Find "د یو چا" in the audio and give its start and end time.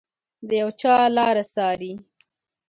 0.47-0.95